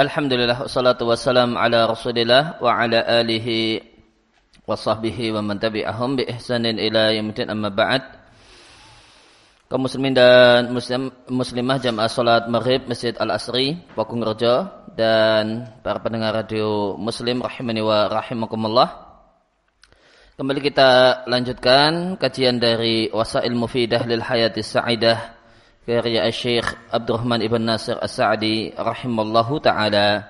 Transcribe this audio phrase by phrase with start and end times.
[0.00, 3.84] Alhamdulillah wassalatu wassalam ala Rasulillah wa ala alihi
[4.64, 8.00] wa sahbihi wa man tabi'ahum bi ihsanin ila yaumil amma ba'd.
[9.68, 16.32] Kaum muslimin dan muslim, muslimah jamaah salat Maghrib Masjid Al-Asri Pakung Rejo dan para pendengar
[16.32, 19.04] radio Muslim rahimani wa rahimakumullah.
[20.40, 25.39] Kembali kita lanjutkan kajian dari Wasail Mufidah lil Hayatis Sa'idah
[25.90, 30.22] karya Syekh Abdurrahman Ibn Nasir As-Sa'di rahimallahu taala.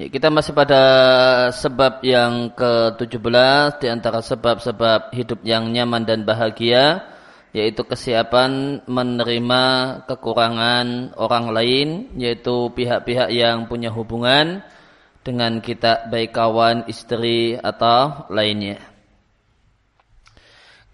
[0.00, 0.82] Ya, kita masih pada
[1.54, 7.04] sebab yang ke-17 di antara sebab-sebab hidup yang nyaman dan bahagia
[7.54, 9.62] yaitu kesiapan menerima
[10.10, 11.88] kekurangan orang lain
[12.18, 14.66] yaitu pihak-pihak yang punya hubungan
[15.22, 18.93] dengan kita baik kawan, istri atau lainnya.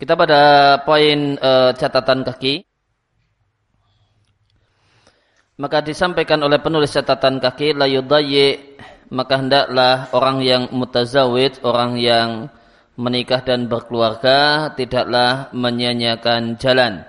[0.00, 0.40] Kita pada
[0.80, 2.64] poin e, catatan kaki.
[5.60, 8.80] Maka disampaikan oleh penulis catatan kaki la yudayyi
[9.12, 12.48] maka hendaklah orang yang mutazawid, orang yang
[12.96, 17.04] menikah dan berkeluarga tidaklah menyanyiakan jalan.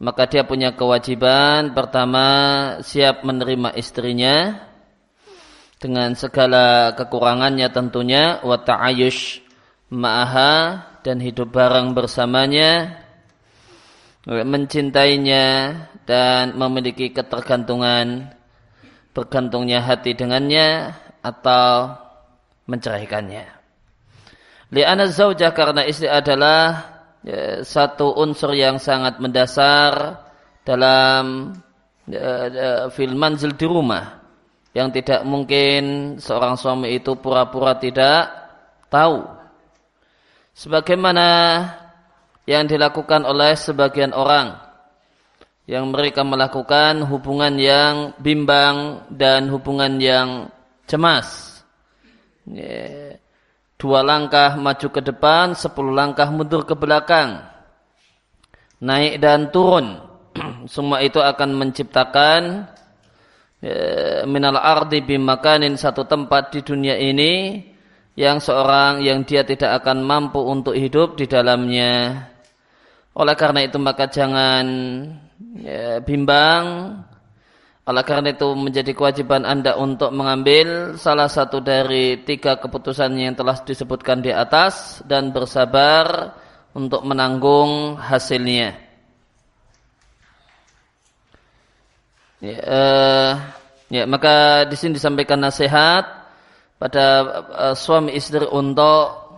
[0.00, 2.24] Maka dia punya kewajiban pertama
[2.80, 4.64] siap menerima istrinya
[5.76, 9.49] dengan segala kekurangannya tentunya wa ta'ayush
[9.90, 13.02] ma'aha dan hidup bareng bersamanya,
[14.24, 15.46] mencintainya
[16.06, 18.30] dan memiliki ketergantungan,
[19.10, 21.98] bergantungnya hati dengannya atau
[22.70, 23.44] menceraikannya.
[24.70, 26.86] Li'ana zaujah karena istri adalah
[27.26, 30.22] ya, satu unsur yang sangat mendasar
[30.62, 31.50] dalam
[32.06, 34.22] ya, ya, fil manzil di rumah
[34.70, 38.30] yang tidak mungkin seorang suami itu pura-pura tidak
[38.86, 39.39] tahu
[40.54, 41.28] sebagaimana
[42.48, 44.58] yang dilakukan oleh sebagian orang
[45.70, 50.50] yang mereka melakukan hubungan yang bimbang dan hubungan yang
[50.90, 51.62] cemas.
[53.78, 57.46] Dua langkah maju ke depan, sepuluh langkah mundur ke belakang.
[58.82, 60.02] Naik dan turun.
[60.74, 62.66] Semua itu akan menciptakan
[64.26, 67.62] minal ardi bimakanin satu tempat di dunia ini
[68.18, 72.26] yang seorang yang dia tidak akan mampu untuk hidup di dalamnya.
[73.14, 74.66] Oleh karena itu maka jangan
[75.60, 76.96] ya, bimbang.
[77.90, 83.58] Oleh karena itu menjadi kewajiban Anda untuk mengambil salah satu dari tiga keputusan yang telah
[83.66, 86.38] disebutkan di atas dan bersabar
[86.70, 88.78] untuk menanggung hasilnya.
[92.40, 93.32] Ya, uh,
[93.92, 96.19] ya maka di sini disampaikan nasihat
[96.80, 97.06] pada
[97.44, 99.28] uh, suami istri untuk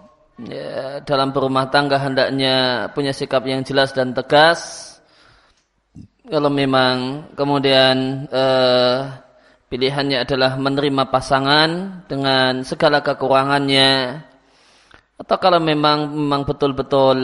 [0.47, 4.95] ya, dalam berumah tangga hendaknya punya sikap yang jelas dan tegas.
[6.23, 9.11] Kalau memang kemudian uh,
[9.67, 11.71] pilihannya adalah menerima pasangan
[12.07, 14.23] dengan segala kekurangannya,
[15.19, 17.19] atau kalau memang memang betul-betul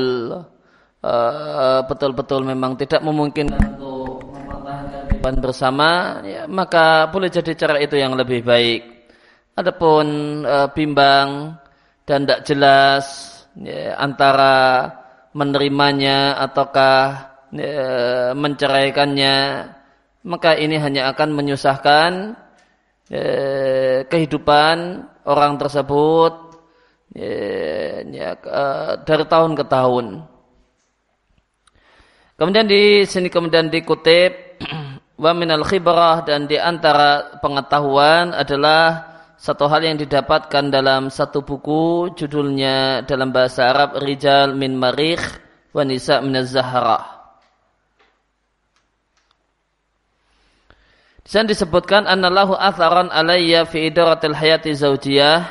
[0.98, 8.18] uh, betul-betul memang tidak memungkinkan untuk mempertahankan bersama, ya, maka boleh jadi cara itu yang
[8.18, 8.97] lebih baik.
[9.58, 10.06] Adapun
[10.46, 11.58] e, bimbang
[12.06, 13.04] dan tidak jelas
[13.58, 14.86] ya, antara
[15.34, 17.02] menerimanya ataukah
[17.50, 17.82] ya,
[18.38, 19.36] menceraikannya,
[20.30, 22.38] maka ini hanya akan menyusahkan
[23.10, 23.26] ya,
[24.06, 26.54] kehidupan orang tersebut
[27.18, 27.34] ya,
[28.06, 28.30] ya,
[29.02, 30.06] dari tahun ke tahun.
[32.38, 34.62] Kemudian di sini kemudian dikutip
[35.22, 39.07] wa minal khibrah dan di antara pengetahuan adalah
[39.38, 45.22] satu hal yang didapatkan dalam satu buku judulnya dalam bahasa Arab Rijal min Marikh
[45.70, 47.18] wa Nisa min Zahra.
[51.22, 55.46] Di sana disebutkan annallahu atharan alayya fi idaratil hayati zaujiyah.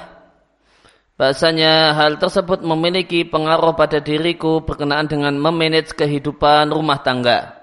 [1.16, 7.56] Bahasanya hal tersebut memiliki pengaruh pada diriku berkenaan dengan memanage kehidupan rumah tangga.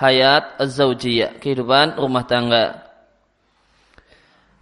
[0.00, 2.85] Hayat az-zaujiyah, kehidupan rumah tangga.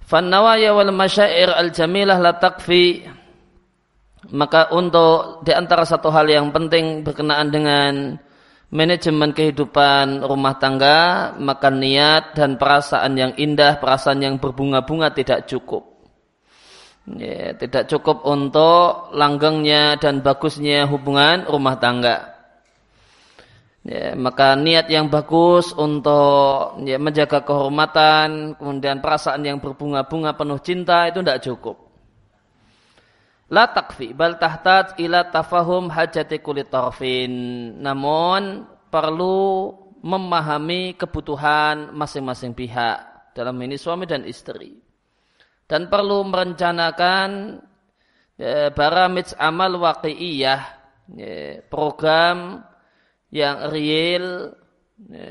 [0.04, 3.08] Fannawaya wal masyair al jamilah la takfi
[4.32, 8.16] maka untuk di antara satu hal yang penting berkenaan dengan
[8.74, 15.94] manajemen kehidupan rumah tangga, maka niat dan perasaan yang indah, perasaan yang berbunga-bunga tidak cukup.
[17.04, 22.33] Ya, tidak cukup untuk langgengnya dan bagusnya hubungan rumah tangga.
[23.84, 31.04] Ya, maka niat yang bagus untuk ya, menjaga kehormatan, kemudian perasaan yang berbunga-bunga penuh cinta
[31.04, 31.76] itu tidak cukup.
[33.52, 37.32] La takfi bal tahtaj ila tafahum hajati kulit tarfin.
[37.76, 44.84] Namun perlu memahami kebutuhan masing-masing pihak dalam ini suami dan istri
[45.64, 47.60] dan perlu merencanakan
[48.36, 50.62] e, baramij amal waqi'iyah
[51.16, 51.30] e,
[51.66, 52.60] program
[53.34, 54.54] yang real
[55.10, 55.26] e,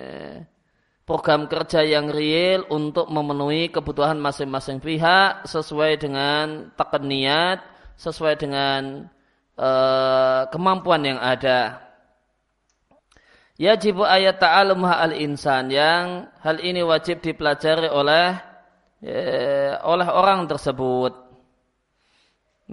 [1.03, 7.59] program kerja yang real untuk memenuhi kebutuhan masing-masing pihak sesuai dengan tekan niat,
[7.99, 9.11] sesuai dengan
[9.59, 11.83] uh, kemampuan yang ada.
[13.59, 18.33] Yajib ayat ta'alum al insan yang hal ini wajib dipelajari oleh
[19.03, 21.22] ya, oleh orang tersebut.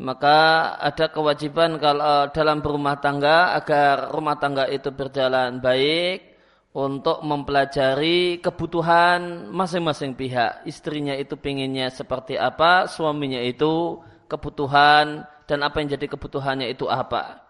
[0.00, 0.38] Maka
[0.80, 6.30] ada kewajiban kalau dalam berumah tangga agar rumah tangga itu berjalan baik,
[6.70, 10.62] untuk mempelajari kebutuhan masing-masing pihak.
[10.66, 13.98] Istrinya itu pinginnya seperti apa, suaminya itu
[14.30, 17.42] kebutuhan dan apa yang jadi kebutuhannya itu apa.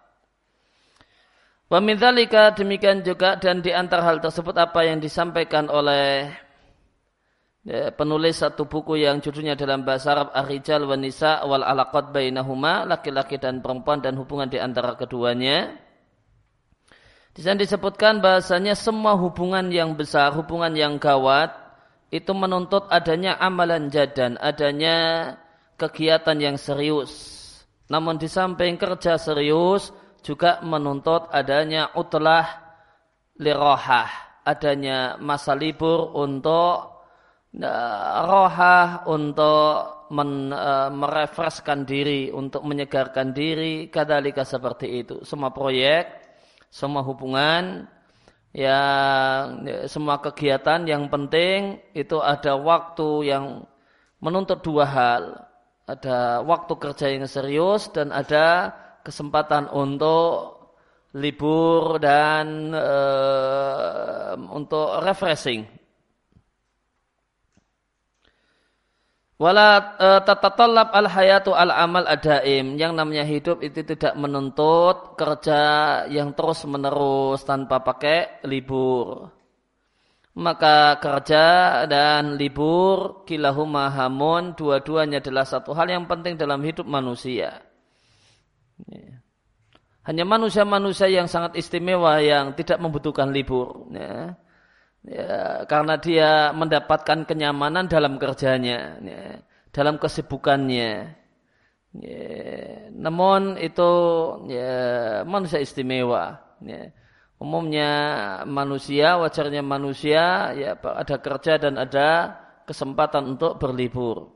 [1.71, 6.33] Wamidhalika demikian juga dan di antara hal tersebut apa yang disampaikan oleh
[7.65, 12.89] ya, penulis satu buku yang judulnya dalam bahasa Arab Ar-Rijal wa Nisa wal Alaqat bainahuma
[12.89, 15.77] laki-laki dan perempuan dan hubungan di antara keduanya
[17.31, 21.55] di sana disebutkan bahasanya semua hubungan yang besar, hubungan yang gawat,
[22.11, 25.39] itu menuntut adanya amalan jadan, adanya
[25.79, 27.39] kegiatan yang serius.
[27.87, 29.95] Namun di samping kerja serius,
[30.27, 32.51] juga menuntut adanya utlah
[33.39, 34.11] lirohah,
[34.43, 36.90] adanya masa libur untuk
[38.25, 45.27] rohah, untuk men, uh, merefreskan diri, untuk menyegarkan diri, kadalika seperti itu.
[45.27, 46.21] Semua proyek
[46.71, 47.91] semua hubungan
[48.55, 53.67] yang ya, semua kegiatan yang penting itu ada waktu yang
[54.23, 55.23] menuntut dua hal.
[55.91, 58.71] Ada waktu kerja yang serius dan ada
[59.03, 60.63] kesempatan untuk
[61.19, 65.67] libur dan uh, untuk refreshing
[69.41, 72.77] Wala e, tatatallab al hayatu al amal adaim.
[72.77, 79.33] Yang namanya hidup itu tidak menuntut kerja yang terus menerus tanpa pakai libur.
[80.37, 81.45] Maka kerja
[81.89, 87.65] dan libur kilahuma hamun dua-duanya adalah satu hal yang penting dalam hidup manusia.
[88.93, 89.25] Ya.
[90.05, 93.89] Hanya manusia-manusia yang sangat istimewa yang tidak membutuhkan libur.
[93.89, 94.37] Ya
[95.05, 99.41] ya, karena dia mendapatkan kenyamanan dalam kerjanya, ya,
[99.73, 101.17] dalam kesibukannya.
[101.91, 102.23] Ya,
[102.95, 103.91] namun itu
[104.47, 104.75] ya,
[105.27, 106.39] manusia istimewa.
[106.63, 106.95] Ya.
[107.41, 107.91] Umumnya
[108.45, 112.37] manusia, wajarnya manusia, ya ada kerja dan ada
[112.69, 114.29] kesempatan untuk berlibur.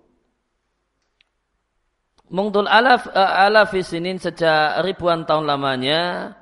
[2.32, 6.32] Mungtul alaf alaf sinin sejak ribuan tahun lamanya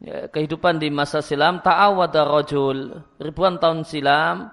[0.00, 2.96] ya, kehidupan di masa silam ta'awada rajul.
[3.20, 4.50] Ribuan tahun silam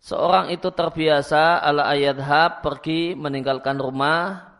[0.00, 4.54] seorang itu terbiasa ala ayadhab pergi meninggalkan rumah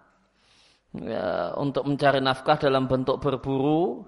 [0.97, 4.05] ya, untuk mencari nafkah dalam bentuk berburu.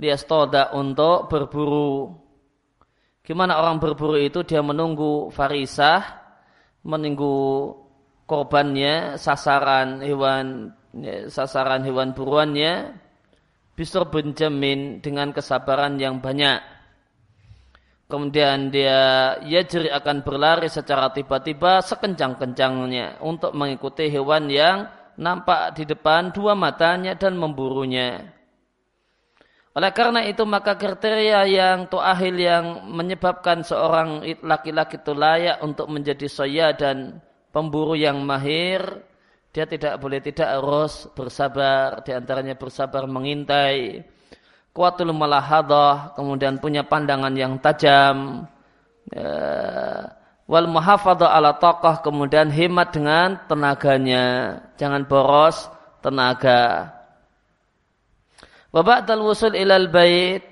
[0.00, 2.08] Liastoda untuk berburu.
[3.20, 4.40] Gimana orang berburu itu?
[4.48, 6.20] Dia menunggu farisah
[6.80, 7.76] menunggu
[8.24, 12.96] korbannya sasaran hewan ya, sasaran hewan buruannya
[13.74, 16.60] Bisur bin Jamin dengan kesabaran yang banyak.
[18.10, 26.34] Kemudian dia yajri akan berlari secara tiba-tiba sekencang-kencangnya untuk mengikuti hewan yang nampak di depan
[26.34, 28.34] dua matanya dan memburunya.
[29.70, 36.26] Oleh karena itu maka kriteria yang tuahil yang menyebabkan seorang laki-laki itu layak untuk menjadi
[36.26, 37.22] soya dan
[37.54, 38.82] pemburu yang mahir
[39.50, 44.06] dia tidak boleh tidak harus bersabar, di antaranya bersabar mengintai,
[44.70, 48.46] kuatul malahadah, kemudian punya pandangan yang tajam,
[49.10, 49.34] ya,
[50.46, 54.26] wal muhafadah ala tokoh, kemudian hemat dengan tenaganya,
[54.78, 55.66] jangan boros
[55.98, 56.94] tenaga.
[58.70, 60.46] Babak wusul ilal bait.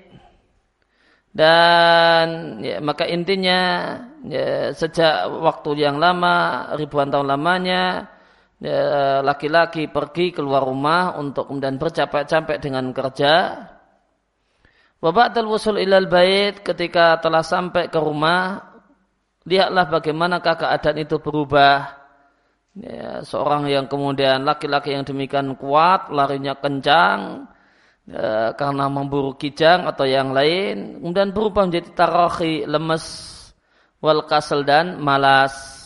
[1.29, 3.95] Dan ya, maka intinya
[4.27, 8.18] ya, sejak waktu yang lama ribuan tahun lamanya Ya,
[9.23, 13.55] laki-laki pergi keluar rumah untuk kemudian bercapek-capek dengan kerja.
[14.99, 18.59] Babak wusul ilal bait ketika telah sampai ke rumah,
[19.47, 21.95] lihatlah bagaimanakah keadaan itu berubah.
[22.75, 27.47] Ya, seorang yang kemudian laki-laki yang demikian kuat, larinya kencang,
[28.07, 33.05] ya, karena memburu kijang atau yang lain, kemudian berubah menjadi tarahi, lemes,
[34.03, 35.78] wal kasel dan malas.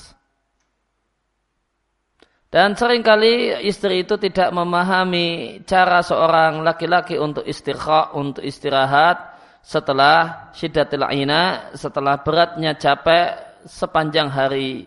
[2.53, 9.33] Dan sering kali istri itu tidak memahami cara seorang laki-laki untuk istirha, untuk istirahat,
[9.65, 14.85] setelah syiddatil ina, setelah beratnya capek sepanjang hari.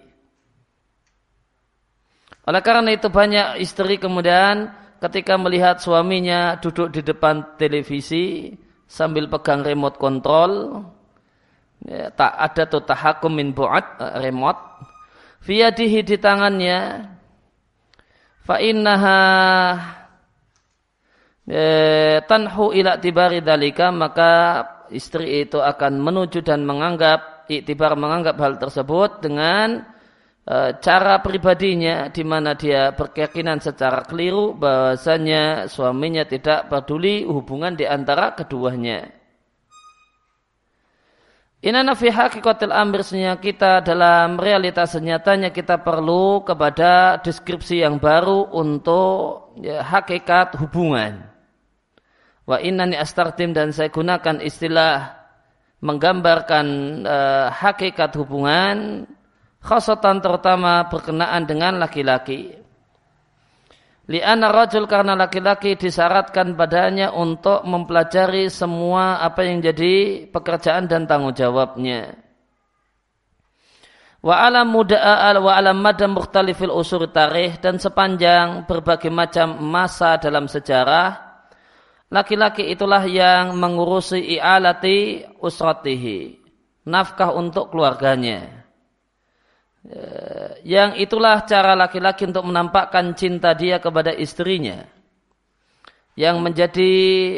[2.46, 4.70] Oleh karena itu banyak istri kemudian
[5.02, 8.54] ketika melihat suaminya duduk di depan televisi
[8.86, 10.86] sambil pegang remote control,
[11.82, 14.62] ya, tak ada tuh tahakum min bu'at eh, remote,
[15.42, 16.78] fiyadihi di tangannya,
[18.46, 19.20] fa innaha
[21.50, 24.32] eh, tanhu ila tibari dalika maka
[24.94, 29.82] istri itu akan menuju dan menganggap iktibar menganggap hal tersebut dengan
[30.42, 37.86] e, cara pribadinya di mana dia berkeyakinan secara keliru bahwasanya suaminya tidak peduli hubungan di
[37.86, 39.15] antara keduanya.
[41.66, 43.02] Inana fi hakikatil amr
[43.42, 51.26] kita dalam realitas senyatanya kita perlu kepada deskripsi yang baru untuk ya, hakikat hubungan.
[52.46, 55.10] Wa innani astartim dan saya gunakan istilah
[55.82, 56.66] menggambarkan
[57.02, 59.02] uh, hakikat hubungan
[59.58, 62.62] khasatan terutama berkenaan dengan laki-laki.
[64.06, 71.34] Li'ana rajul karena laki-laki disyaratkan padanya untuk mempelajari semua apa yang jadi pekerjaan dan tanggung
[71.34, 72.14] jawabnya.
[74.22, 80.46] Wa alam muda'al wa alam madam mukhtalifil usur tarikh dan sepanjang berbagai macam masa dalam
[80.46, 81.26] sejarah
[82.06, 86.38] Laki-laki itulah yang mengurusi i'alati usratihi.
[86.86, 88.65] Nafkah untuk keluarganya.
[89.86, 90.06] Ya,
[90.66, 94.82] yang itulah cara laki-laki untuk menampakkan cinta dia kepada istrinya.
[96.18, 96.92] Yang menjadi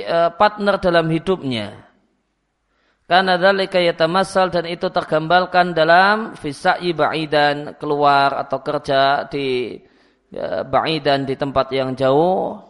[0.06, 1.88] eh, partner dalam hidupnya.
[3.08, 9.80] Karena dalika yatamasal dan itu tergambarkan dalam fisa'i ba'idan keluar atau kerja di
[10.28, 12.60] ya, ba'idan di tempat yang jauh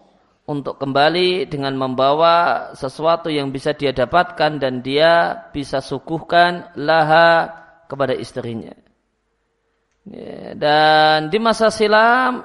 [0.47, 7.51] untuk kembali dengan membawa sesuatu yang bisa dia dapatkan dan dia bisa suguhkan laha
[7.91, 8.88] kepada istrinya.
[10.57, 12.41] Dan di masa silam,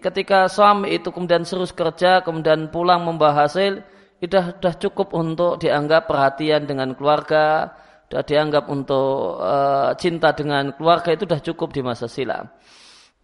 [0.00, 3.84] ketika suami itu kemudian serius kerja, kemudian pulang membawa hasil,
[4.22, 7.74] itu sudah cukup untuk dianggap perhatian dengan keluarga,
[8.06, 12.48] sudah dianggap untuk uh, cinta dengan keluarga itu sudah cukup di masa silam.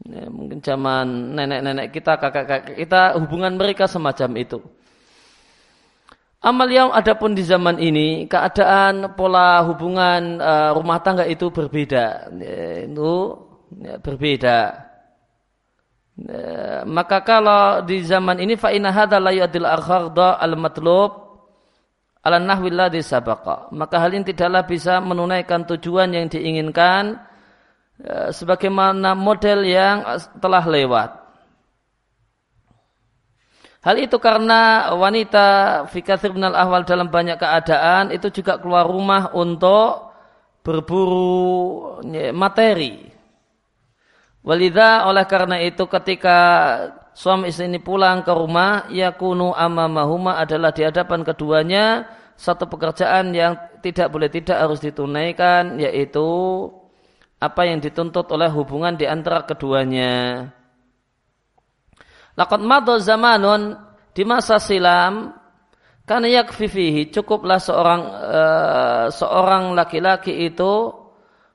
[0.09, 4.63] Mungkin zaman nenek-nenek kita, kakak-kakak kita, hubungan mereka semacam itu.
[6.39, 12.31] Amal yang adapun di zaman ini, keadaan pola hubungan uh, rumah tangga itu berbeda.
[12.39, 13.13] Ya, itu
[13.83, 14.59] ya, berbeda.
[16.15, 21.11] Ya, maka kalau di zaman ini fa'inna hadha la yu'adil al-matlub
[22.23, 23.75] ala nahwillah sabaqa.
[23.75, 27.19] Maka hal ini tidaklah bisa menunaikan tujuan yang diinginkan
[28.31, 30.07] sebagaimana model yang
[30.39, 31.28] telah lewat.
[33.79, 35.47] Hal itu karena wanita
[35.95, 40.11] fikathir minal ahwal dalam banyak keadaan itu juga keluar rumah untuk
[40.67, 42.03] berburu
[42.35, 43.07] materi.
[44.43, 46.39] Walidha oleh karena itu ketika
[47.15, 52.07] suami istri ini pulang ke rumah yakunu amamahuma adalah di hadapan keduanya
[52.39, 56.27] satu pekerjaan yang tidak boleh tidak harus ditunaikan yaitu
[57.39, 60.51] apa yang dituntut oleh hubungan di antara keduanya.
[62.39, 63.75] Laqad madha zamanun
[64.15, 65.35] di masa silam
[66.07, 70.95] karena yakfi fihi cukuplah seorang uh, seorang laki-laki itu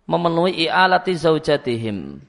[0.04, 2.20] memenuhi i'alati zaujatihim.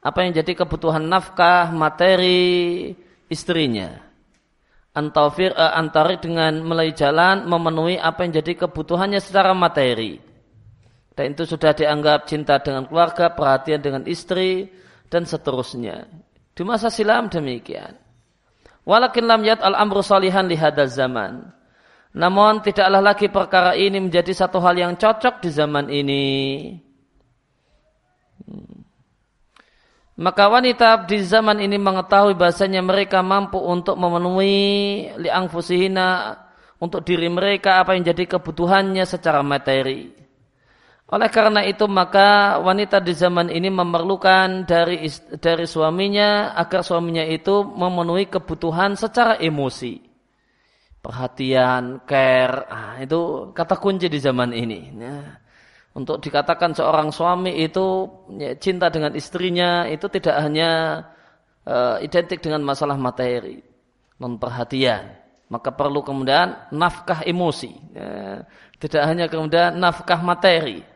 [0.00, 2.96] Apa yang jadi kebutuhan nafkah materi
[3.28, 4.00] istrinya.
[4.96, 10.16] Antafir uh, antari dengan melalui jalan memenuhi apa yang jadi kebutuhannya secara materi
[11.16, 14.68] dan itu sudah dianggap cinta dengan keluarga, perhatian dengan istri,
[15.08, 16.04] dan seterusnya.
[16.56, 17.92] Di masa silam demikian.
[18.88, 21.52] Walakin lam yat al-amru salihan lihada zaman.
[22.16, 26.24] Namun tidaklah lagi perkara ini menjadi satu hal yang cocok di zaman ini.
[28.40, 28.88] Hmm.
[30.16, 36.40] Maka wanita di zaman ini mengetahui bahasanya mereka mampu untuk memenuhi liang fusihina
[36.80, 40.25] untuk diri mereka apa yang jadi kebutuhannya secara materi.
[41.06, 45.06] Oleh karena itu maka wanita di zaman ini memerlukan dari
[45.38, 50.02] dari suaminya agar suaminya itu memenuhi kebutuhan secara emosi.
[50.98, 54.80] Perhatian, care, ah, itu kata kunci di zaman ini.
[54.98, 55.38] Ya.
[55.94, 61.00] Untuk dikatakan seorang suami itu ya, cinta dengan istrinya itu tidak hanya
[61.62, 63.62] uh, identik dengan masalah materi,
[64.18, 65.22] non perhatian.
[65.46, 67.70] Maka perlu kemudian nafkah emosi.
[67.94, 68.42] Ya.
[68.82, 70.95] Tidak hanya kemudian nafkah materi.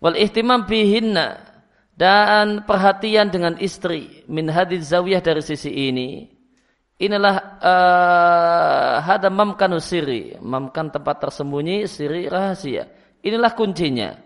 [0.00, 1.40] Wal ihtimam bihinna
[1.96, 6.36] dan perhatian dengan istri min hadis zawiyah dari sisi ini
[6.96, 12.88] inilah uh, hada mamkanu siri, mamkan tempat tersembunyi, siri rahasia.
[13.20, 14.16] Inilah kuncinya.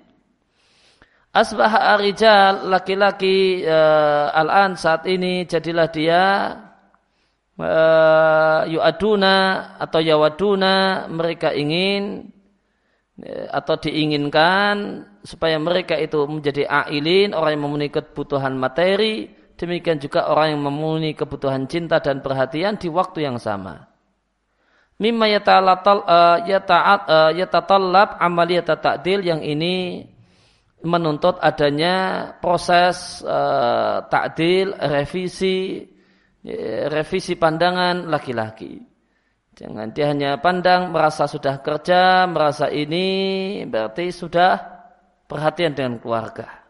[1.30, 6.23] Asbah arijal laki-laki uh, al-an saat ini jadilah dia
[7.54, 9.35] uh, yu'aduna
[9.78, 12.35] atau yawaduna mereka ingin
[13.52, 19.28] atau diinginkan supaya mereka itu menjadi ailin orang yang memenuhi kebutuhan materi
[19.60, 23.90] demikian juga orang yang memenuhi kebutuhan cinta dan perhatian di waktu yang sama
[24.96, 25.36] mimma
[27.36, 30.08] yatatallab amaliyat ta'dil yang ini
[30.80, 35.84] menuntut adanya proses uh, takdil, revisi,
[36.88, 38.89] revisi pandangan laki-laki.
[39.61, 44.57] Jangan dia hanya pandang merasa sudah kerja, merasa ini berarti sudah
[45.29, 46.64] perhatian dengan keluarga.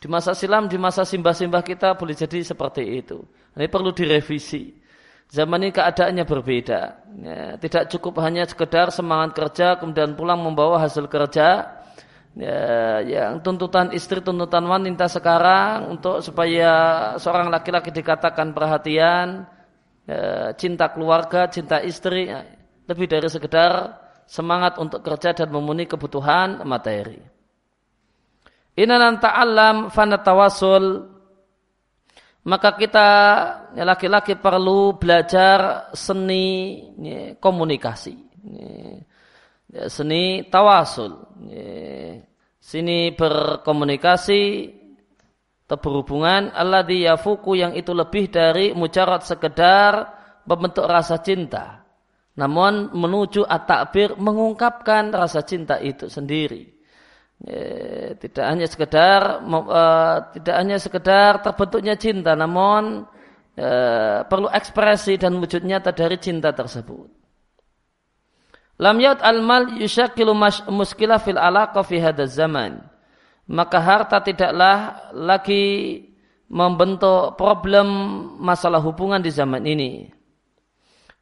[0.00, 3.20] Di masa silam, di masa simbah-simbah kita boleh jadi seperti itu.
[3.52, 4.72] Ini perlu direvisi.
[5.28, 6.80] Zaman ini keadaannya berbeda.
[7.20, 11.76] Ya, tidak cukup hanya sekedar semangat kerja, kemudian pulang membawa hasil kerja,
[12.32, 12.60] ya,
[13.04, 16.72] yang tuntutan istri, tuntutan wanita sekarang untuk supaya
[17.20, 19.44] seorang laki-laki dikatakan perhatian,
[20.08, 22.40] ya, cinta keluarga, cinta istri, ya,
[22.88, 27.20] lebih dari sekedar semangat untuk kerja dan memenuhi kebutuhan materi.
[28.78, 31.18] Inanan ta'allam fanatawasul
[32.48, 33.08] maka kita
[33.76, 38.14] ya, laki-laki perlu belajar seni ya, komunikasi.
[39.68, 41.12] Ya, seni tawasul.
[42.56, 44.40] Sini berkomunikasi
[45.68, 50.16] atau berhubungan alladhi yafuku yang itu lebih dari mujarad sekedar
[50.48, 51.84] membentuk rasa cinta.
[52.40, 56.72] Namun menuju at-takbir mengungkapkan rasa cinta itu sendiri.
[57.44, 63.04] Ya, tidak hanya sekedar uh, tidak hanya sekedar terbentuknya cinta namun
[63.60, 67.12] uh, perlu ekspresi dan wujud nyata dari cinta tersebut.
[68.80, 70.32] Lam yaud al-mal yushakilu
[70.72, 72.97] muskilah fil alaqa fi zaman.
[73.48, 76.04] Maka harta tidaklah lagi
[76.52, 77.88] membentuk problem
[78.40, 80.12] masalah hubungan di zaman ini.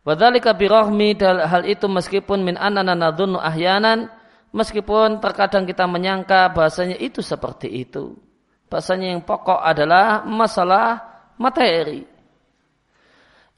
[0.07, 2.95] Wadhalika birahmi hal itu meskipun min anana
[3.43, 4.07] ahyanan
[4.55, 8.15] meskipun terkadang kita menyangka bahasanya itu seperti itu.
[8.71, 11.03] Bahasanya yang pokok adalah masalah
[11.39, 12.07] materi.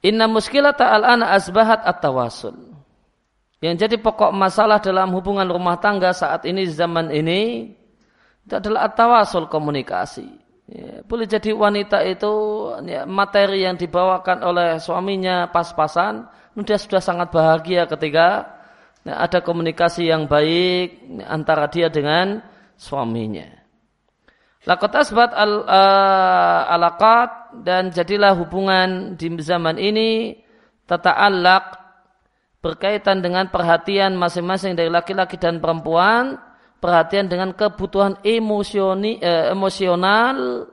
[0.05, 2.77] Inna muskilata al-ana asbahat at-tawasul.
[3.59, 7.75] Yang jadi pokok masalah dalam hubungan rumah tangga saat ini zaman ini
[8.49, 10.25] itu adalah tawasul komunikasi.
[10.69, 12.33] Ya, boleh jadi wanita itu
[12.89, 16.25] ya, materi yang dibawakan oleh suaminya pas-pasan,
[16.65, 18.57] dia sudah sangat bahagia ketika
[19.05, 22.41] ya, ada komunikasi yang baik ya, antara dia dengan
[22.81, 23.53] suaminya.
[24.65, 30.41] Lakot asbat al uh, alakat dan jadilah hubungan di zaman ini
[30.89, 31.65] tata'allaq
[32.65, 36.48] berkaitan dengan perhatian masing-masing dari laki-laki dan perempuan,
[36.79, 40.67] perhatian dengan kebutuhan emosioni, eh, emosional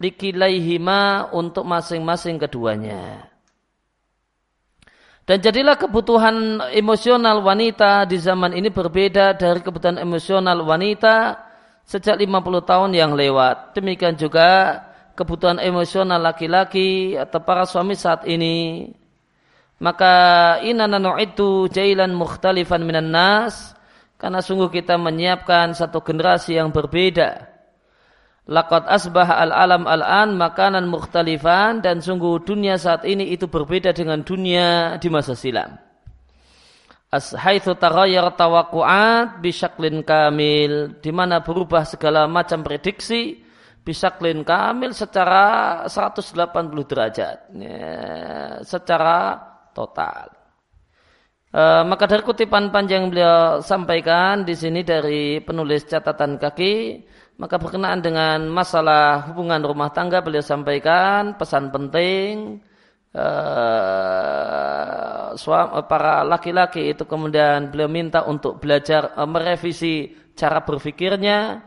[0.00, 3.28] likilaihima untuk masing-masing keduanya.
[5.28, 11.38] Dan jadilah kebutuhan emosional wanita di zaman ini berbeda dari kebutuhan emosional wanita
[11.86, 13.78] sejak 50 tahun yang lewat.
[13.78, 14.82] Demikian juga
[15.14, 18.88] kebutuhan emosional laki-laki atau para suami saat ini
[19.80, 20.14] maka
[20.60, 23.72] inana itu jailan mukhtalifan minan nas
[24.20, 27.48] karena sungguh kita menyiapkan satu generasi yang berbeda.
[28.50, 35.00] Laqad asbah al-alam al-an makanan mukhtalifan dan sungguh dunia saat ini itu berbeda dengan dunia
[35.00, 35.80] di masa silam.
[37.10, 43.40] As haitsu taghayyar tawaqqu'at bisyaklin kamil di mana berubah segala macam prediksi
[43.82, 47.38] bisyaklin kamil secara 180 derajat.
[47.56, 47.90] Ya,
[48.62, 49.42] secara
[49.74, 50.39] total.
[51.50, 57.02] E, maka dari kutipan panjang beliau sampaikan di sini dari penulis catatan kaki,
[57.42, 62.62] maka berkenaan dengan masalah hubungan rumah tangga beliau sampaikan pesan penting
[63.10, 63.26] e,
[65.90, 69.94] para laki-laki itu kemudian beliau minta untuk belajar e, merevisi
[70.38, 71.66] cara berpikirnya.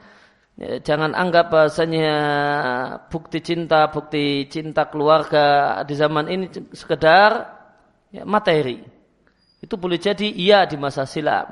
[0.54, 2.14] Ya, jangan anggap bahasanya
[3.10, 7.32] bukti cinta, bukti cinta keluarga di zaman ini sekedar
[8.14, 8.93] ya, materi.
[9.64, 11.48] Itu boleh jadi iya di masa silam.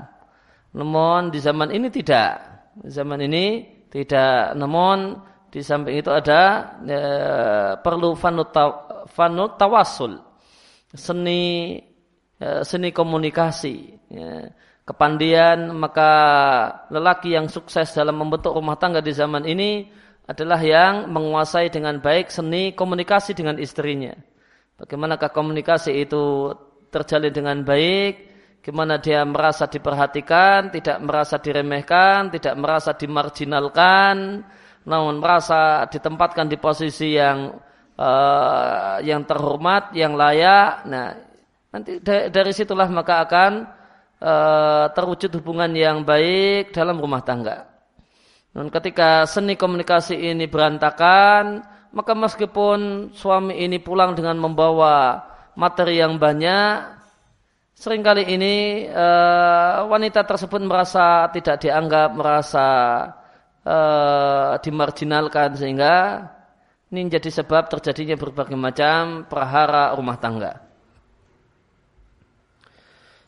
[0.76, 2.44] Namun di zaman ini tidak.
[2.84, 4.52] Zaman ini tidak.
[4.60, 5.16] Namun
[5.48, 7.04] di samping itu ada ya,
[7.80, 10.20] perlu fanut tawasul.
[10.92, 11.80] Seni
[12.36, 13.76] ya, seni komunikasi.
[14.12, 14.52] Ya.
[14.84, 16.12] Kepandian maka
[16.92, 19.88] lelaki yang sukses dalam membentuk rumah tangga di zaman ini
[20.28, 24.12] adalah yang menguasai dengan baik seni komunikasi dengan istrinya
[24.82, 26.50] Bagaimanakah komunikasi itu
[26.92, 28.30] terjalin dengan baik?
[28.62, 34.46] Gimana dia merasa diperhatikan, tidak merasa diremehkan, tidak merasa dimarginalkan,
[34.86, 37.58] namun merasa ditempatkan di posisi yang
[37.98, 40.86] uh, yang terhormat, yang layak.
[40.86, 41.10] Nah,
[41.74, 43.52] nanti dari situlah maka akan
[44.22, 47.66] uh, terwujud hubungan yang baik dalam rumah tangga.
[48.54, 55.31] Dan ketika seni komunikasi ini berantakan, maka meskipun suami ini pulang dengan membawa
[55.62, 57.02] materi yang banyak,
[57.82, 62.68] Seringkali ini uh, wanita tersebut merasa tidak dianggap, merasa
[63.66, 66.30] uh, dimarginalkan sehingga
[66.94, 70.62] ini menjadi sebab terjadinya berbagai macam perahara rumah tangga.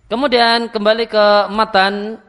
[0.05, 2.21] Kemudian kembali ke matan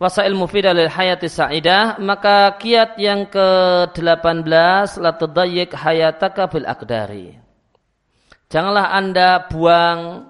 [0.00, 4.48] wasail mufidah lil hayati sa'idah maka kiat yang ke-18
[4.96, 5.12] la
[5.76, 7.41] hayataka bil akdari.
[8.52, 10.28] Janganlah Anda buang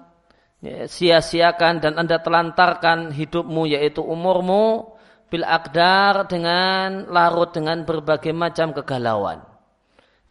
[0.63, 4.95] ya, sia-siakan dan anda telantarkan hidupmu yaitu umurmu
[5.27, 9.43] bil akdar dengan larut dengan berbagai macam kegalauan.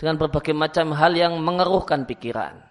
[0.00, 2.64] Dengan berbagai macam hal yang mengeruhkan pikiran.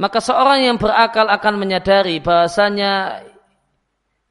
[0.00, 3.22] Maka seorang yang berakal akan menyadari bahasanya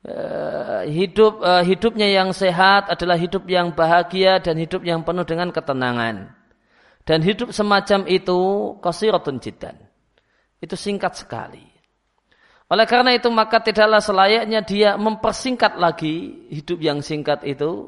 [0.10, 5.52] uh, hidup uh, hidupnya yang sehat adalah hidup yang bahagia dan hidup yang penuh dengan
[5.52, 6.37] ketenangan
[7.08, 8.40] dan hidup semacam itu
[8.84, 9.88] kasiratun jiddan
[10.62, 11.64] itu singkat sekali.
[12.68, 17.88] Oleh karena itu maka tidaklah selayaknya dia mempersingkat lagi hidup yang singkat itu.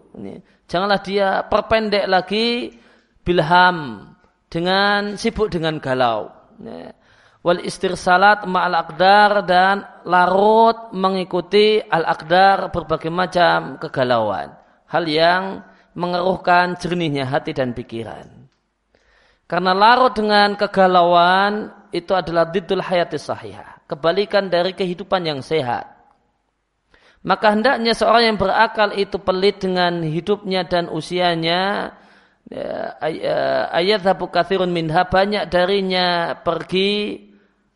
[0.71, 2.79] Janganlah dia perpendek lagi
[3.27, 4.07] bilham
[4.47, 6.31] dengan sibuk dengan galau.
[7.43, 14.55] Wal istirsalat ma'al akdar dan larut mengikuti al akdar berbagai macam kegalauan.
[14.87, 15.59] Hal yang
[15.91, 18.38] mengeruhkan jernihnya hati dan pikiran.
[19.49, 23.81] Karena larut dengan kegalauan itu adalah didul hayati sahihah.
[23.89, 25.89] Kebalikan dari kehidupan yang sehat.
[27.25, 31.91] Maka hendaknya seorang yang berakal itu pelit dengan hidupnya dan usianya.
[32.45, 33.37] Ya, ya,
[33.73, 37.29] ayat habu kathirun minha banyak darinya pergi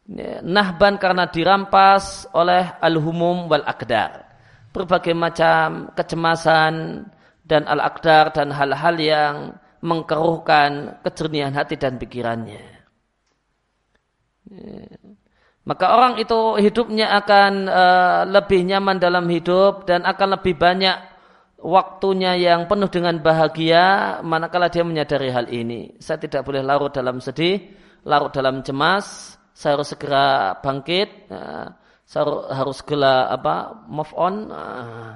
[0.09, 4.29] ya, nahban karena dirampas oleh al-humum wal akdar.
[4.73, 7.05] Berbagai macam kecemasan
[7.45, 9.36] dan al-akdar dan hal-hal yang
[9.83, 12.63] mengkeruhkan kejernihan hati dan pikirannya.
[15.63, 20.97] Maka orang itu hidupnya akan uh, lebih nyaman dalam hidup dan akan lebih banyak
[21.63, 25.95] waktunya yang penuh dengan bahagia manakala dia menyadari hal ini.
[26.03, 27.63] Saya tidak boleh larut dalam sedih,
[28.03, 31.71] larut dalam cemas, saya harus segera bangkit, uh,
[32.03, 35.15] saya harus segera apa move on, uh,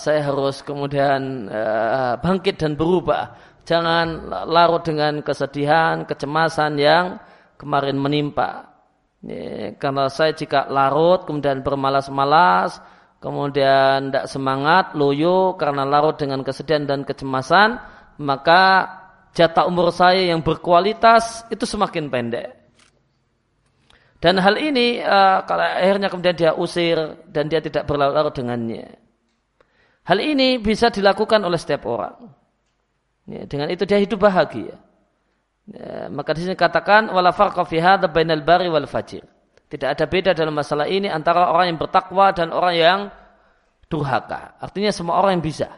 [0.00, 1.50] saya harus kemudian
[2.22, 3.34] bangkit dan berubah
[3.68, 7.20] Jangan larut dengan kesedihan, kecemasan yang
[7.60, 8.64] kemarin menimpa.
[9.20, 12.80] Ini, karena saya jika larut kemudian bermalas-malas,
[13.20, 17.76] kemudian tidak semangat, loyo karena larut dengan kesedihan dan kecemasan,
[18.24, 18.88] maka
[19.36, 22.56] jatah umur saya yang berkualitas itu semakin pendek.
[24.16, 26.96] Dan hal ini uh, kalau akhirnya kemudian dia usir
[27.28, 28.96] dan dia tidak berlarut dengannya.
[30.08, 32.37] Hal ini bisa dilakukan oleh setiap orang.
[33.28, 34.80] Ya, dengan itu dia hidup bahagia.
[35.68, 39.20] Ya, maka di sini katakan wala farqa fi hadza bainal bari wal fajir.
[39.68, 43.00] Tidak ada beda dalam masalah ini antara orang yang bertakwa dan orang yang
[43.92, 44.56] durhaka.
[44.64, 45.68] Artinya semua orang yang bisa.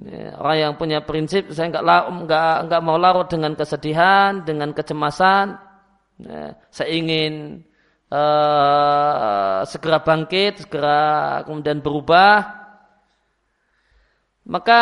[0.00, 5.60] Ya, orang yang punya prinsip saya enggak enggak enggak mau larut dengan kesedihan, dengan kecemasan.
[6.16, 7.60] Ya, saya ingin
[8.08, 12.65] uh, segera bangkit, segera kemudian berubah
[14.46, 14.80] maka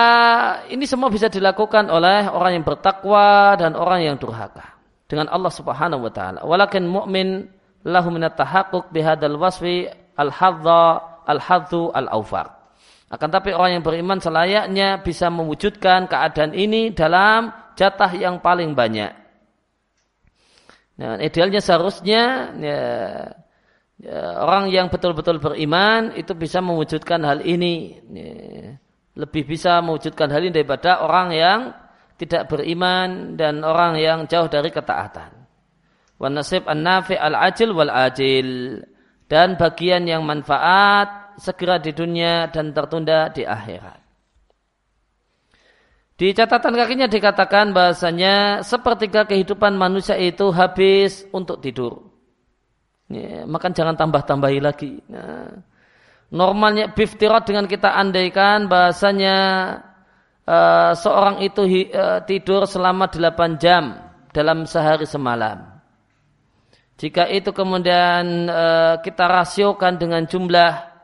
[0.69, 4.77] ini semua bisa dilakukan oleh orang yang bertakwa dan orang yang durhaka
[5.09, 6.45] dengan Allah Subhanahu wa taala.
[6.45, 7.49] Walakin mu'min
[7.89, 9.89] lahu min at-tahaqquq bihadzal wasfi
[10.21, 12.53] al-hadza al-hadzu al-awfar.
[13.09, 19.17] Akan tapi orang yang beriman selayaknya bisa mewujudkan keadaan ini dalam jatah yang paling banyak.
[20.95, 22.81] Nah, idealnya seharusnya ya,
[23.97, 27.99] ya, orang yang betul-betul beriman itu bisa mewujudkan hal ini.
[28.13, 28.84] Ya
[29.15, 31.61] lebih bisa mewujudkan hal ini daripada orang yang
[32.19, 35.31] tidak beriman dan orang yang jauh dari ketaatan.
[36.19, 38.81] Wan nasib an-nafi al-ajil wal ajil
[39.27, 43.99] dan bagian yang manfaat segera di dunia dan tertunda di akhirat.
[46.15, 52.07] Di catatan kakinya dikatakan bahasanya sepertiga kehidupan manusia itu habis untuk tidur.
[53.11, 55.03] Ya, maka jangan tambah-tambahi lagi.
[55.11, 55.59] Nah,
[56.35, 59.37] normalnya biftirat dengan kita andaikan bahasanya
[60.43, 61.63] uh, seorang itu
[61.95, 64.03] uh, tidur selama 8 jam
[64.35, 65.75] dalam sehari semalam.
[66.95, 68.67] Jika itu kemudian e,
[69.03, 70.95] kita rasiokan dengan jumlah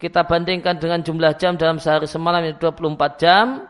[0.00, 3.66] kita bandingkan dengan jumlah jam dalam sehari semalam yang 24 jam,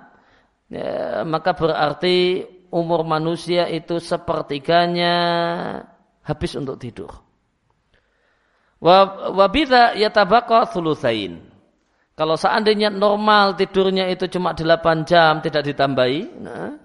[0.69, 5.17] ya, maka berarti umur manusia itu sepertiganya
[6.21, 7.30] habis untuk tidur.
[8.81, 11.45] Wabida yatabaka thuluthain.
[12.17, 16.77] Kalau seandainya normal tidurnya itu cuma 8 jam tidak ditambahi, nah,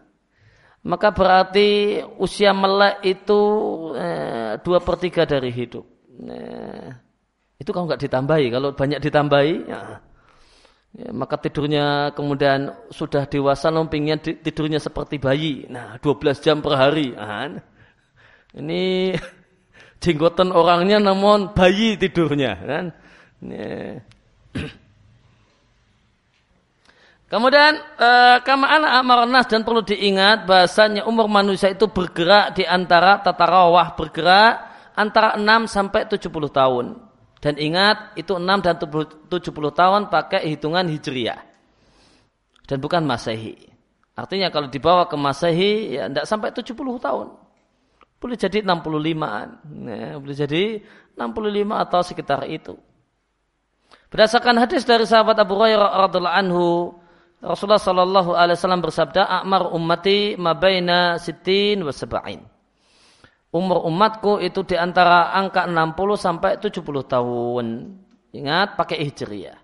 [0.83, 3.41] maka berarti usia melek itu
[3.99, 5.83] eh, dua per tiga dari hidup.
[6.23, 6.87] Nah,
[7.59, 9.81] itu kalau nggak ditambahi, kalau banyak ditambahi, ya,
[10.95, 15.67] ya, maka tidurnya kemudian sudah dewasa lompingnya tidurnya seperti bayi.
[15.67, 17.11] Nah, 12 jam per hari.
[17.11, 17.59] Nah,
[18.55, 19.11] ini
[20.05, 22.85] jenggotan orangnya namun bayi tidurnya kan.
[27.25, 33.17] Kemudian eh, kama anak amarnas dan perlu diingat bahasanya umur manusia itu bergerak di antara
[33.25, 34.53] tata rawah bergerak
[34.93, 36.85] antara 6 sampai 70 tahun.
[37.41, 41.41] Dan ingat itu 6 dan 70 tahun pakai hitungan hijriah.
[42.65, 43.57] Dan bukan masehi.
[44.15, 47.27] Artinya kalau dibawa ke masehi ya tidak sampai 70 tahun.
[48.25, 49.47] Boleh jadi 65-an.
[49.85, 50.81] Ya, boleh jadi
[51.13, 52.73] 65 atau sekitar itu.
[54.09, 56.65] Berdasarkan hadis dari sahabat Abu Hurairah radhiallahu anhu
[57.37, 62.41] Rasulullah Shallallahu Alaihi Wasallam bersabda, "Akmar ummati mabaina sitin wa sab'in."
[63.53, 67.93] Umur umatku itu di antara angka 60 sampai 70 tahun.
[68.33, 69.61] Ingat pakai hijriah.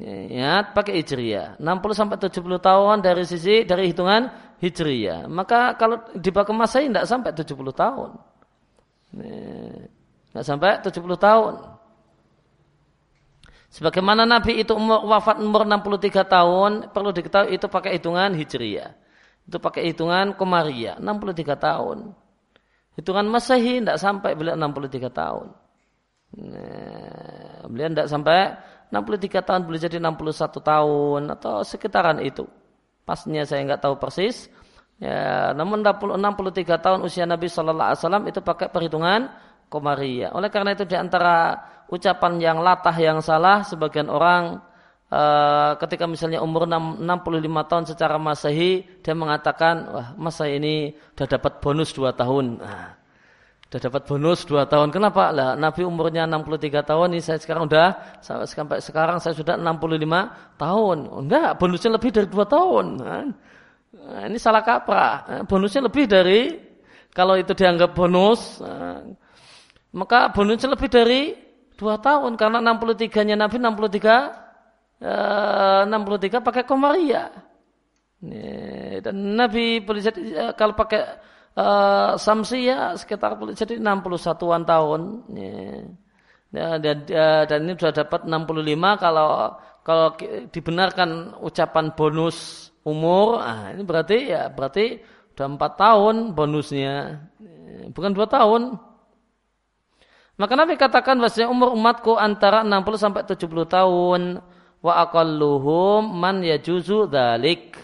[0.00, 1.60] Ingat pakai hijriah.
[1.60, 5.28] 60 sampai 70 tahun dari sisi dari hitungan hijriah.
[5.28, 8.10] Maka kalau dipakai masa ini tidak sampai 70 tahun.
[10.32, 11.54] Tidak sampai 70 tahun.
[13.72, 18.92] Sebagaimana Nabi itu umur, wafat umur 63 tahun, perlu diketahui itu pakai hitungan Hijriyah.
[19.48, 22.12] Itu pakai hitungan Komariah, 63 tahun.
[23.00, 25.46] Hitungan Masehi tidak sampai beliau 63 tahun.
[26.32, 28.52] Nah, beliau tidak sampai
[28.92, 32.44] 63 tahun, boleh jadi 61 tahun atau sekitaran itu.
[33.08, 34.52] Pasnya saya nggak tahu persis.
[35.00, 39.32] Ya, namun 63 tahun usia Nabi Shallallahu Alaihi Wasallam itu pakai perhitungan
[39.72, 40.30] Komariah.
[40.36, 41.56] Oleh karena itu di antara
[41.88, 44.60] ucapan yang latah yang salah sebagian orang
[45.12, 51.36] uh, ketika misalnya umur 6, 65 tahun secara masehi dia mengatakan wah masa ini sudah
[51.36, 52.96] dapat bonus 2 tahun nah,
[53.72, 54.92] sudah dapat bonus 2 tahun.
[54.92, 55.32] Kenapa?
[55.32, 60.98] Lah Nabi umurnya 63 tahun ini saya sekarang udah sampai sekarang saya sudah 65 tahun.
[61.08, 62.84] Enggak bonusnya lebih dari 2 tahun.
[63.00, 63.24] Nah,
[64.28, 65.48] ini salah kaprah.
[65.48, 66.52] Bonusnya lebih dari
[67.16, 68.60] kalau itu dianggap bonus
[69.96, 71.32] maka bonusnya lebih dari
[71.72, 72.36] Dua tahun.
[72.36, 77.32] Karena 63-nya Nabi 63 eh, 63 pakai komaria.
[79.00, 85.00] Dan Nabi boleh eh, kalau pakai uh, samsi ya sekitar jadi 61-an tahun.
[86.52, 90.14] Ya, dan, uh, dan ini sudah dapat 65 kalau kalau
[90.52, 97.24] dibenarkan ucapan bonus umur, ah, ini berarti ya berarti sudah empat tahun bonusnya,
[97.90, 98.78] bukan dua tahun.
[100.36, 104.40] Maka Nabi katakan bahwasanya umur umatku antara 60 sampai 70 tahun
[104.82, 107.76] wa aqalluhum man yajuzu dzalik.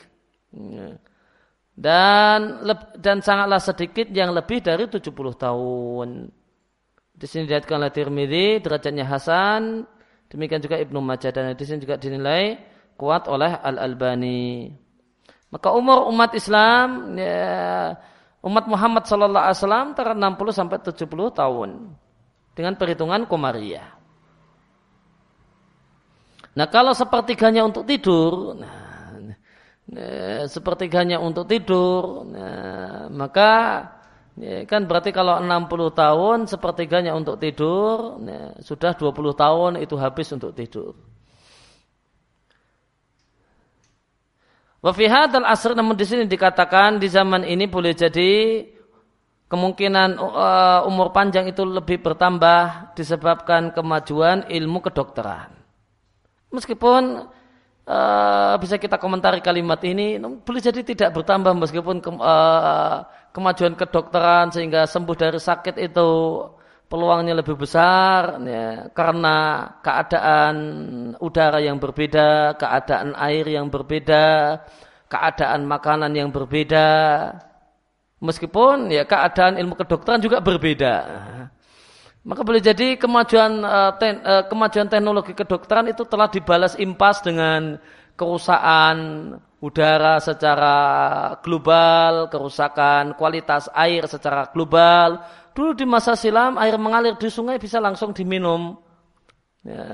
[1.78, 2.66] Dan
[2.98, 6.26] dan sangatlah sedikit yang lebih dari 70 tahun.
[7.14, 9.86] Di sini dilihatkan oleh Tirmidzi, derajatnya Hasan,
[10.26, 12.58] demikian juga Ibnu Majah dan di sini juga dinilai
[12.98, 14.74] kuat oleh Al Albani.
[15.54, 17.94] Maka umur umat Islam ya,
[18.42, 21.70] umat Muhammad sallallahu alaihi wasallam antara 60 sampai 70 tahun
[22.58, 23.86] dengan perhitungan komariah.
[26.58, 28.87] Nah kalau sepertiganya untuk tidur, nah,
[29.88, 33.52] nah, sepertiganya untuk tidur, nah, maka
[34.36, 40.28] ya, kan berarti kalau 60 tahun sepertiganya untuk tidur, nah, sudah 20 tahun itu habis
[40.32, 40.92] untuk tidur.
[44.78, 48.62] Wafihat al asr namun di sini dikatakan di zaman ini boleh jadi
[49.50, 55.50] kemungkinan uh, umur panjang itu lebih bertambah disebabkan kemajuan ilmu kedokteran.
[56.54, 57.26] Meskipun
[57.88, 64.52] uh, bisa kita komentari kalimat ini, boleh jadi tidak bertambah meskipun ke, uh, kemajuan kedokteran
[64.52, 66.10] sehingga sembuh dari sakit itu
[66.88, 69.36] peluangnya lebih besar ya, karena
[69.80, 70.54] keadaan
[71.20, 74.56] udara yang berbeda, keadaan air yang berbeda,
[75.08, 76.88] keadaan makanan yang berbeda.
[78.18, 80.94] Meskipun ya keadaan ilmu kedokteran juga berbeda.
[82.28, 87.80] Maka boleh jadi kemajuan uh, ten, uh, kemajuan teknologi kedokteran itu telah dibalas impas dengan
[88.20, 88.96] kerusakan
[89.64, 90.76] udara secara
[91.40, 95.24] global, kerusakan kualitas air secara global.
[95.56, 98.76] Dulu di masa silam air mengalir di sungai bisa langsung diminum.
[99.64, 99.88] Ya,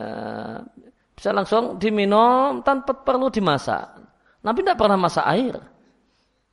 [1.15, 3.95] bisa langsung diminum tanpa perlu dimasak.
[4.43, 5.55] Nabi tidak pernah masak air.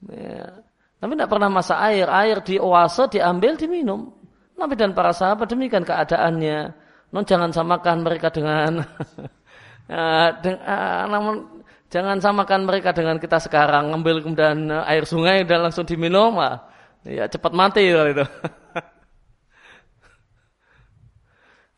[0.06, 0.62] Ya.
[1.02, 2.06] Nabi tidak pernah masak air.
[2.06, 4.21] Air di oase diambil diminum.
[4.62, 6.78] Nabi dan para sahabat demikian keadaannya.
[7.12, 8.80] Non jangan samakan mereka dengan
[9.92, 15.68] uh, uh, namun Jangan samakan mereka dengan kita sekarang ngambil kemudian eh, air sungai dan
[15.68, 16.64] langsung diminum, ah.
[17.04, 18.26] ya cepat mati itu.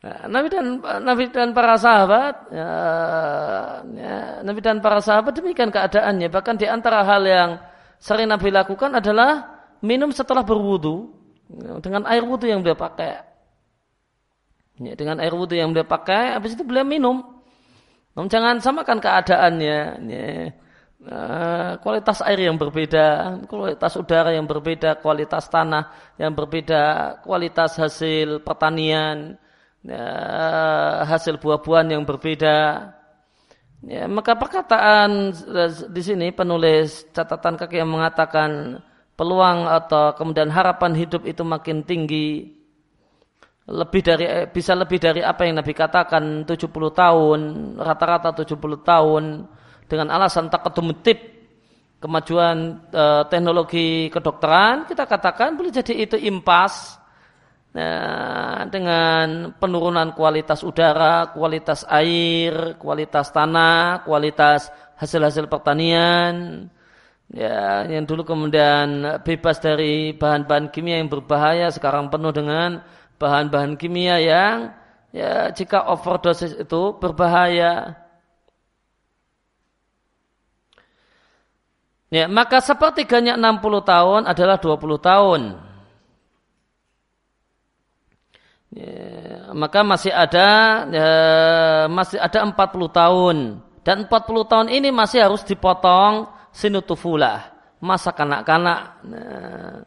[0.04, 2.72] Nah, Nabi dan Nabi dan para sahabat, ya,
[3.88, 6.28] ya, Nabi dan para sahabat demikian keadaannya.
[6.28, 7.56] Bahkan di antara hal yang
[7.96, 11.08] sering Nabi lakukan adalah minum setelah berwudu
[11.80, 13.20] dengan air wudu yang dia pakai.
[14.82, 17.22] Ya, dengan air wudu yang dia pakai, habis itu beliau minum.
[18.14, 19.80] Namun jangan samakan keadaannya.
[20.10, 20.26] Ya.
[21.04, 28.40] Uh, kualitas air yang berbeda, kualitas udara yang berbeda, kualitas tanah yang berbeda, kualitas hasil
[28.40, 29.36] pertanian,
[29.84, 30.04] ya,
[31.04, 32.88] hasil buah-buahan yang berbeda.
[33.84, 35.36] Ya, maka perkataan
[35.92, 38.80] di sini penulis catatan kaki yang mengatakan
[39.14, 42.54] peluang atau kemudian harapan hidup itu makin tinggi
[43.64, 47.40] lebih dari bisa lebih dari apa yang Nabi katakan 70 tahun,
[47.80, 49.48] rata-rata 70 tahun
[49.88, 51.16] dengan alasan takadum tip
[51.96, 57.00] kemajuan e, teknologi kedokteran, kita katakan boleh jadi itu impas
[57.72, 64.68] nah, dengan penurunan kualitas udara, kualitas air, kualitas tanah, kualitas
[65.00, 66.68] hasil-hasil pertanian,
[67.34, 72.86] ya yang dulu kemudian bebas dari bahan-bahan kimia yang berbahaya sekarang penuh dengan
[73.18, 74.70] bahan-bahan kimia yang
[75.10, 77.98] ya jika overdosis itu berbahaya.
[82.14, 85.58] Ya, maka sepertiganya 60 tahun adalah 20 tahun.
[88.70, 90.50] Ya, maka masih ada
[90.94, 91.10] ya,
[91.90, 92.54] masih ada 40
[92.90, 93.36] tahun
[93.82, 97.50] dan 40 tahun ini masih harus dipotong sinutufulah
[97.82, 98.80] masa kanak-kanak.
[99.04, 99.82] Nah,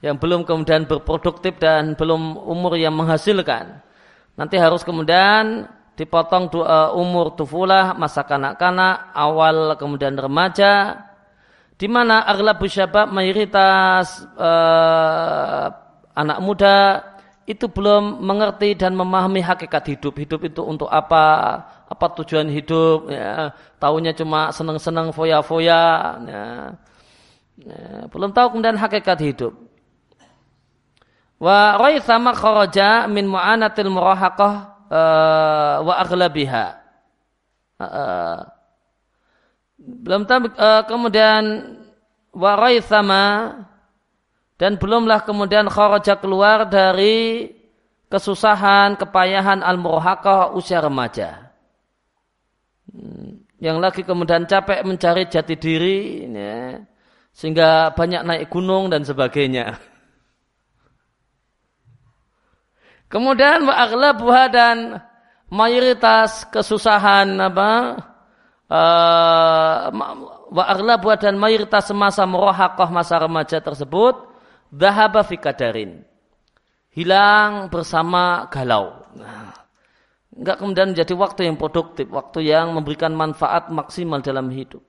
[0.00, 3.84] yang belum kemudian berproduktif dan belum umur yang menghasilkan.
[4.34, 5.68] Nanti harus kemudian
[6.00, 11.04] dipotong dua umur tufulah, masa kanak-kanak, awal kemudian remaja,
[11.76, 15.68] di mana aglabu syabab mayoritas uh,
[16.16, 17.04] anak muda
[17.44, 20.16] itu belum mengerti dan memahami hakikat hidup.
[20.16, 21.60] Hidup itu untuk apa?
[21.90, 23.10] Apa tujuan hidup?
[23.10, 23.50] Ya,
[23.82, 25.82] tahunya cuma senang-senang foya-foya.
[26.22, 26.44] Ya.
[27.60, 29.52] Ya, belum tahu kemudian hakikat hidup.
[31.36, 34.52] Wa raithama kharaja min mu'anatil murahaqah
[34.88, 36.66] uh, wa aglabiha.
[37.80, 38.44] Uh,
[39.80, 40.52] belum tahu
[40.88, 41.74] kemudian
[42.36, 43.24] wa raithama
[44.60, 47.48] dan belumlah kemudian kharaja keluar dari
[48.12, 51.49] kesusahan, kepayahan al-murahaqah usia remaja.
[52.90, 56.82] Hmm, yang lagi kemudian capek mencari jati diri, ya,
[57.30, 59.78] sehingga banyak naik gunung dan sebagainya.
[63.10, 65.02] Kemudian wa dan
[65.50, 67.70] mayoritas kesusahan apa
[68.70, 69.78] uh,
[70.50, 74.14] wa aghlabuha dan mayoritas semasa murahaqah masa remaja tersebut
[74.70, 76.06] dhahaba fi kadarin.
[76.90, 79.06] Hilang bersama galau.
[79.14, 79.54] Nah,
[80.30, 84.82] enggak kemudian menjadi waktu yang produktif, waktu yang memberikan manfaat maksimal dalam hidup.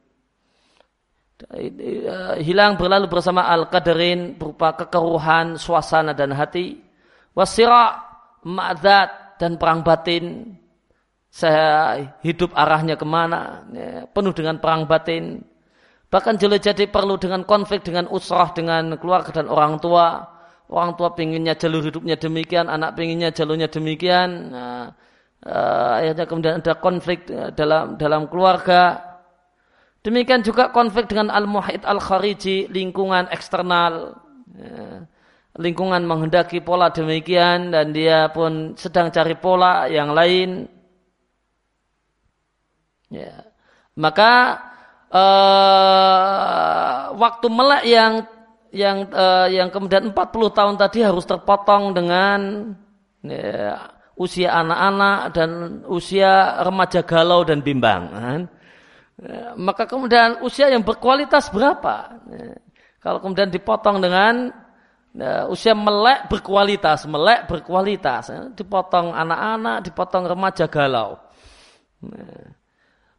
[2.37, 6.77] Hilang berlalu bersama al-qadarin berupa kekeruhan suasana dan hati.
[7.33, 7.97] Wasira
[8.45, 10.53] ma'zat dan perang batin.
[11.31, 13.65] Saya hidup arahnya ke mana?
[13.73, 15.41] Ya, penuh dengan perang batin.
[16.11, 20.27] Bahkan jelas jadi perlu dengan konflik dengan usrah dengan keluarga dan orang tua.
[20.69, 24.29] Orang tua pinginnya jalur hidupnya demikian, anak pinginnya jalurnya demikian.
[24.51, 24.93] Nah,
[25.49, 29.01] akhirnya kemudian ada konflik eh, dalam dalam keluarga.
[30.01, 34.17] Demikian juga konflik dengan al-muhid al-khariji, lingkungan eksternal.
[34.53, 35.05] Ya
[35.59, 40.63] lingkungan menghendaki pola demikian dan dia pun sedang cari pola yang lain
[43.11, 43.43] ya
[43.99, 44.63] maka
[45.11, 46.31] uh,
[47.19, 48.23] waktu melek yang
[48.71, 50.15] yang uh, yang kemudian 40
[50.55, 52.71] tahun tadi harus terpotong dengan
[53.27, 53.91] ya,
[54.21, 55.49] usia anak-anak dan
[55.89, 58.41] usia remaja galau dan bimbang kan?
[59.17, 62.53] ya, maka kemudian usia yang berkualitas berapa ya,
[63.01, 64.53] kalau kemudian dipotong dengan
[65.11, 68.31] Nah, usia melek berkualitas, melek berkualitas.
[68.31, 68.47] Ya.
[68.55, 71.19] Dipotong anak-anak, dipotong remaja galau.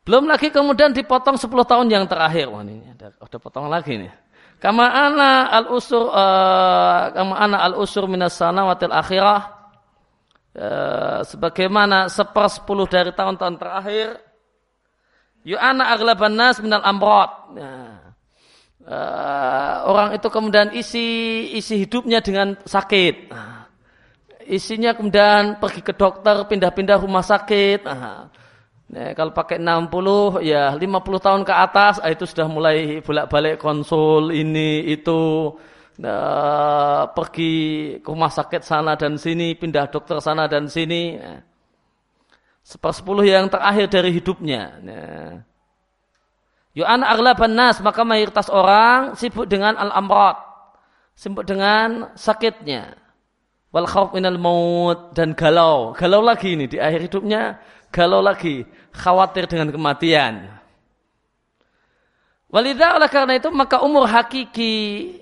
[0.02, 2.48] Belum lagi kemudian dipotong 10 tahun yang terakhir.
[2.48, 4.12] Wah ini ada, ada potong lagi nih.
[4.58, 9.61] Kama ana al usur uh, kama ana al usur minas sanawatil akhirah
[10.56, 14.20] uh, sebagaimana sepersepuluh dari tahun-tahun terakhir
[15.42, 17.30] yu ana aglaban nas minal amrod.
[17.58, 18.14] Nah,
[18.86, 21.06] uh, orang itu kemudian isi
[21.56, 23.32] isi hidupnya dengan sakit.
[23.32, 23.66] Nah,
[24.46, 27.86] isinya kemudian pergi ke dokter, pindah-pindah rumah sakit.
[27.86, 28.30] Nah,
[28.92, 34.36] Nah, kalau pakai 60 ya 50 tahun ke atas ah, itu sudah mulai bolak-balik konsul
[34.36, 35.48] ini itu
[35.98, 37.54] nah, pergi
[38.00, 41.20] ke rumah sakit sana dan sini, pindah dokter sana dan sini.
[42.62, 44.62] Sepersepuluh yang terakhir dari hidupnya.
[44.80, 45.32] Nah.
[46.72, 50.40] Yu'an aglaban nas, maka mayoritas orang sibuk dengan al-amrat.
[51.12, 52.96] Sibuk dengan sakitnya.
[53.72, 55.92] Wal khawf minal maut dan galau.
[55.92, 57.60] Galau lagi ini di akhir hidupnya,
[57.92, 60.48] galau lagi khawatir dengan kematian.
[62.52, 65.16] Walidah oleh karena itu maka umur hakiki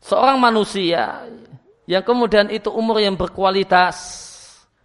[0.00, 1.28] seorang manusia
[1.86, 3.96] yang kemudian itu umur yang berkualitas,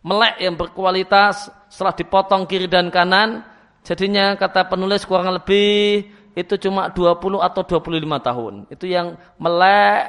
[0.01, 3.45] melek yang berkualitas setelah dipotong kiri dan kanan,
[3.85, 8.53] jadinya kata penulis kurang lebih itu cuma 20 atau 25 tahun.
[8.73, 10.01] Itu yang melek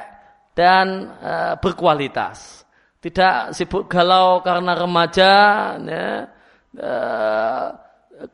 [0.57, 2.65] dan e, berkualitas.
[2.97, 5.33] Tidak sibuk galau karena remaja,
[5.79, 6.27] ya,
[6.81, 7.67] uh,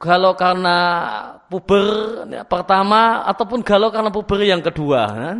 [0.00, 0.78] galau karena
[1.50, 1.86] puber
[2.30, 5.36] ya, pertama ataupun galau karena puber yang kedua kan?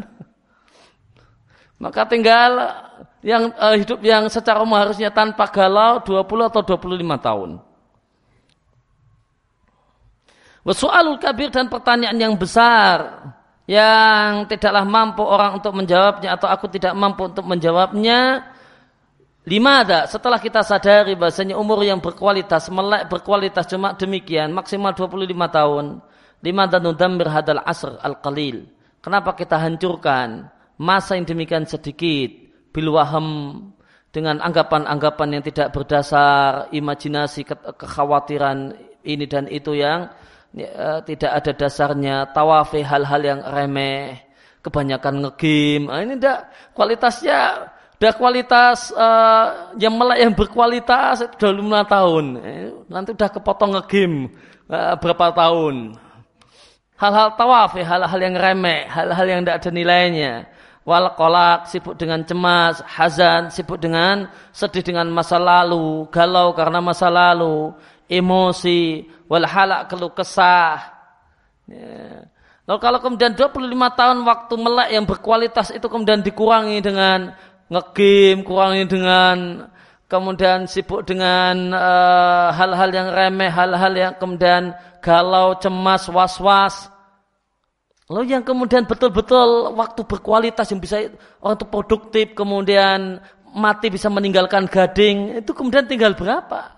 [1.83, 2.71] Maka tinggal
[3.27, 7.51] yang uh, hidup yang secara umum harusnya tanpa galau 20 atau 25 tahun
[10.63, 13.27] Wasu'alul kabir dan pertanyaan yang besar
[13.67, 18.47] yang tidaklah mampu orang untuk menjawabnya atau aku tidak mampu untuk menjawabnya
[19.43, 25.19] Lima ada setelah kita sadari bahasanya umur yang berkualitas, melek berkualitas cuma demikian, maksimal 25
[25.51, 25.99] tahun.
[26.43, 28.71] Lima dan nudammir hadal asr al-qalil.
[29.03, 30.47] Kenapa kita hancurkan
[30.79, 32.31] masa yang demikian sedikit,
[32.73, 33.59] bilwaham
[34.13, 40.13] dengan anggapan-anggapan yang tidak berdasar, imajinasi, kekhawatiran ini dan itu yang
[40.53, 44.21] ya, tidak ada dasarnya, tawafi hal-hal yang remeh,
[44.61, 45.89] kebanyakan ngegame.
[45.89, 47.41] Nah, ini tidak kualitasnya
[48.03, 52.35] Udah kualitas uh, yang melek yang berkualitas itu udah lima tahun.
[52.43, 54.27] Eh, nanti udah kepotong ngegame
[54.67, 55.95] uh, berapa tahun.
[56.99, 60.51] Hal-hal tawaf hal-hal yang remeh, hal-hal yang tidak ada nilainya.
[60.83, 67.07] Wal kolak, sibuk dengan cemas, hazan, sibuk dengan sedih dengan masa lalu, galau karena masa
[67.07, 67.71] lalu,
[68.11, 70.83] emosi, wal halak keluh kesah.
[71.71, 72.27] Ya.
[72.67, 73.59] Lalu kalau kemudian 25
[73.99, 77.35] tahun waktu melek yang berkualitas itu kemudian dikurangi dengan
[77.73, 79.37] ngegame, kurangi dengan
[80.07, 86.92] kemudian sibuk dengan eh, hal-hal uh, yang remeh, hal-hal yang kemudian galau, cemas, was-was.
[88.13, 91.09] Lalu yang kemudian betul-betul waktu berkualitas yang bisa
[91.41, 93.25] orang itu produktif, kemudian
[93.57, 96.77] mati bisa meninggalkan gading, itu kemudian tinggal berapa?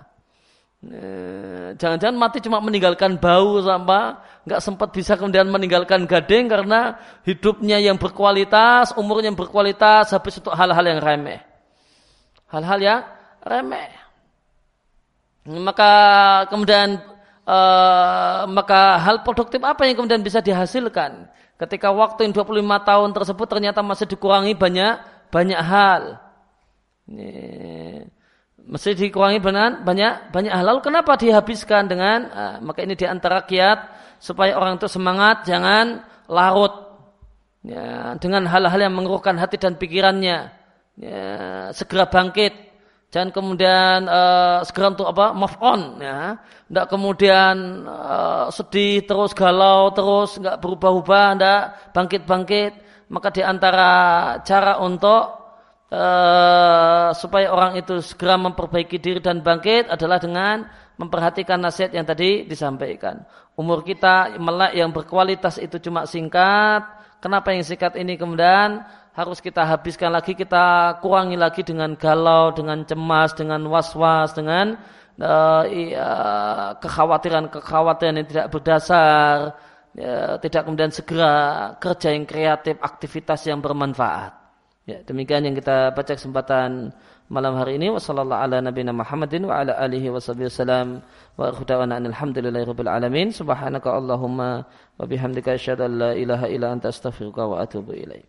[0.85, 7.81] Eh, jangan-jangan mati cuma meninggalkan bau sama nggak sempat bisa kemudian meninggalkan gading karena hidupnya
[7.81, 11.41] yang berkualitas, umurnya yang berkualitas habis untuk hal-hal yang remeh.
[12.53, 13.01] Hal-hal yang
[13.43, 13.91] remeh.
[15.49, 15.93] Maka
[16.53, 17.01] kemudian
[17.45, 21.29] uh, maka hal produktif apa yang kemudian bisa dihasilkan
[21.61, 26.19] ketika waktu yang 25 tahun tersebut ternyata masih dikurangi banyak banyak hal.
[27.05, 27.31] Ini
[28.65, 30.65] mesti dikurangi banyak banyak banyak hal.
[30.65, 36.01] Lalu kenapa dihabiskan dengan uh, maka ini di antara kiat supaya orang itu semangat jangan
[36.33, 36.73] larut
[37.61, 40.65] ya, dengan hal-hal yang mengeruhkan hati dan pikirannya.
[40.95, 41.27] Ya,
[41.75, 42.64] segera bangkit
[43.15, 46.35] jangan kemudian uh, segera untuk apa move on ya
[46.67, 51.63] tidak kemudian uh, sedih terus galau terus nggak berubah-ubah tidak
[51.95, 52.73] bangkit-bangkit
[53.15, 53.93] maka di antara
[54.43, 55.45] cara untuk
[55.95, 60.67] uh, supaya orang itu segera memperbaiki diri dan bangkit adalah dengan
[60.99, 63.23] memperhatikan nasihat yang tadi disampaikan.
[63.55, 66.83] Umur kita melek yang berkualitas itu cuma singkat.
[67.23, 68.83] Kenapa yang singkat ini kemudian
[69.15, 74.75] harus kita habiskan lagi, kita kurangi lagi dengan galau, dengan cemas, dengan was-was, dengan
[75.23, 75.63] uh,
[76.83, 79.55] kekhawatiran-kekhawatiran yang tidak berdasar,
[79.95, 81.33] ya, tidak kemudian segera
[81.79, 84.35] kerja yang kreatif, aktivitas yang bermanfaat.
[84.85, 86.93] Ya, demikian yang kita baca kesempatan
[87.33, 87.89] malam hari ini.
[87.89, 91.01] Ala nabiyina Muhammadin wa ala alihi wasallam
[91.41, 93.33] wa akhudawana alhamdulillahi rabbil alamin.
[93.33, 98.29] Subhanaka allahumma wa bihamdika asyhadu an la ilaha illa wa atubu ilaik